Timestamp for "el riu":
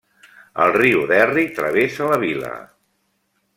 0.63-1.03